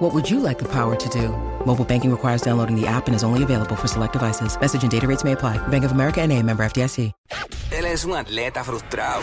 [0.00, 1.28] What would you like the power to do?
[1.66, 4.58] Mobile banking requires downloading the app and is only available for select devices.
[4.58, 5.58] Message and data rates may apply.
[5.68, 7.12] Bank of America and a member FDIC.
[7.70, 9.20] Él es un atleta frustrado,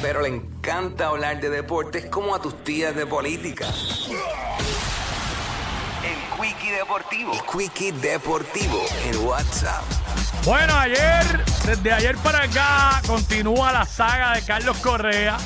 [0.00, 3.66] pero le encanta hablar de deportes como a tus tías de política.
[6.04, 7.32] El Quickie Deportivo.
[7.32, 9.82] El Quickie Deportivo en WhatsApp.
[10.44, 15.36] Bueno, ayer, desde ayer para acá, continúa la saga de Carlos Correa.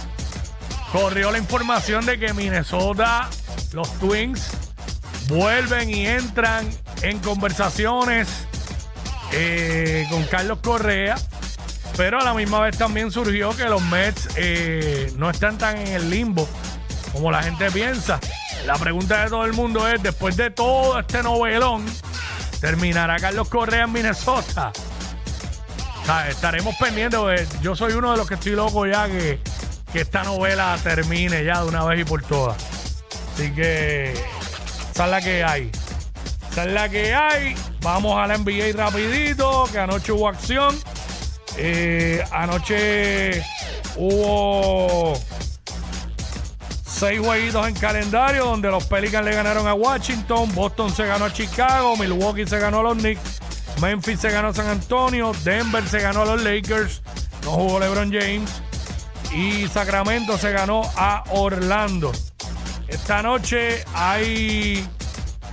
[0.92, 3.30] Corrió la información de que Minnesota,
[3.72, 4.50] los Twins,
[5.28, 6.68] vuelven y entran
[7.02, 8.28] en conversaciones
[9.32, 11.16] eh, con Carlos Correa.
[11.96, 15.88] Pero a la misma vez también surgió que los Mets eh, no están tan en
[15.88, 16.48] el limbo
[17.12, 18.18] como la gente piensa.
[18.66, 21.86] La pregunta de todo el mundo es, después de todo este novelón,
[22.60, 24.72] ¿terminará Carlos Correa en Minnesota?
[26.28, 29.38] Estaremos pendientes, yo soy uno de los que estoy loco ya que,
[29.92, 32.73] que esta novela termine ya de una vez y por todas.
[33.34, 34.12] Así que
[34.92, 35.70] esa es la que hay.
[36.52, 37.54] Esa es la que hay.
[37.80, 40.78] Vamos a la NBA rapidito, que anoche hubo acción.
[41.56, 43.42] Eh, anoche
[43.96, 45.14] hubo
[46.86, 51.32] seis jueguitos en calendario donde los Pelicans le ganaron a Washington, Boston se ganó a
[51.32, 53.40] Chicago, Milwaukee se ganó a los Knicks,
[53.80, 57.02] Memphis se ganó a San Antonio, Denver se ganó a los Lakers,
[57.44, 58.62] no jugó LeBron James
[59.32, 62.12] y Sacramento se ganó a Orlando.
[62.94, 64.88] Esta noche hay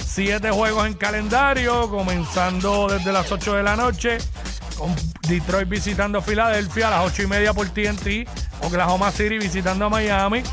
[0.06, 4.20] siete juegos en calendario, comenzando desde las 8 de la noche,
[4.78, 4.96] con
[5.28, 8.30] Detroit visitando Filadelfia a las 8 y media por TNT,
[8.62, 10.44] Oklahoma City visitando a Miami,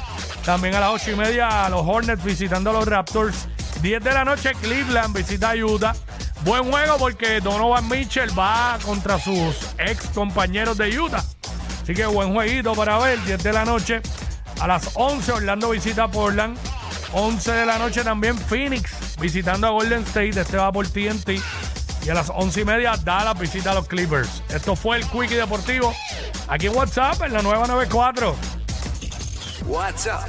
[0.47, 3.49] también a las 8 y media a los Hornets visitando a los Raptors,
[3.83, 5.95] 10 de la noche Cleveland visita a Utah.
[6.43, 11.23] Buen juego porque Donovan Mitchell va contra sus ex compañeros de Utah.
[11.83, 14.01] Así que buen jueguito para ver, 10 de la noche.
[14.61, 16.59] A las 11 Orlando visita a Portland.
[17.13, 20.41] 11 de la noche también Phoenix visitando a Golden State.
[20.41, 21.41] Este va por TNT.
[22.05, 24.43] Y a las 11 y media Dallas visita a los Clippers.
[24.49, 25.95] Esto fue el Quickie Deportivo.
[26.49, 28.35] Aquí en WhatsApp en la nueva 94.
[29.67, 30.29] WhatsApp